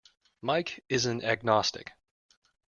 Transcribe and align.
Mike 0.41 0.83
is 0.89 1.05
an 1.05 1.23
agnostic. 1.23 1.91